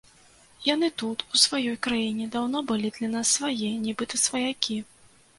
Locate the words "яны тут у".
0.67-1.41